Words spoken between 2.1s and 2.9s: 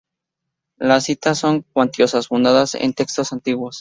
fundadas